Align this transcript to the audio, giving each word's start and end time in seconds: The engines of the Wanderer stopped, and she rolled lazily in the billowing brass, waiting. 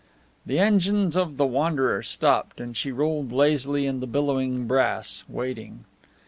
The 0.47 0.57
engines 0.57 1.15
of 1.15 1.37
the 1.37 1.45
Wanderer 1.45 2.01
stopped, 2.01 2.59
and 2.59 2.75
she 2.75 2.91
rolled 2.91 3.31
lazily 3.31 3.85
in 3.85 3.99
the 3.99 4.07
billowing 4.07 4.65
brass, 4.65 5.23
waiting. 5.29 5.85